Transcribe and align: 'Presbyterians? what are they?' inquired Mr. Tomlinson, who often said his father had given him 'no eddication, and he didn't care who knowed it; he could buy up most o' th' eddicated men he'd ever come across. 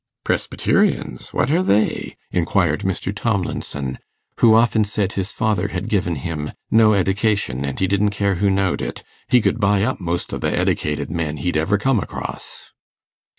'Presbyterians? 0.25 1.31
what 1.31 1.51
are 1.51 1.61
they?' 1.61 2.15
inquired 2.31 2.79
Mr. 2.79 3.15
Tomlinson, 3.15 3.99
who 4.39 4.55
often 4.55 4.83
said 4.83 5.11
his 5.11 5.31
father 5.31 5.67
had 5.67 5.87
given 5.89 6.15
him 6.15 6.53
'no 6.71 6.93
eddication, 6.93 7.63
and 7.63 7.79
he 7.79 7.85
didn't 7.85 8.09
care 8.09 8.33
who 8.41 8.49
knowed 8.49 8.81
it; 8.81 9.03
he 9.27 9.39
could 9.41 9.59
buy 9.59 9.83
up 9.83 9.99
most 9.99 10.33
o' 10.33 10.39
th' 10.39 10.45
eddicated 10.45 11.11
men 11.11 11.37
he'd 11.37 11.55
ever 11.55 11.77
come 11.77 11.99
across. 11.99 12.71